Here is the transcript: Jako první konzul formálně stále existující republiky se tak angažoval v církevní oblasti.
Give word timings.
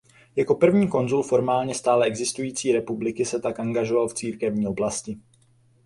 Jako 0.35 0.55
první 0.55 0.87
konzul 0.87 1.23
formálně 1.23 1.75
stále 1.75 2.05
existující 2.05 2.71
republiky 2.71 3.25
se 3.25 3.39
tak 3.39 3.59
angažoval 3.59 4.07
v 4.07 4.13
církevní 4.13 4.67
oblasti. 4.67 5.17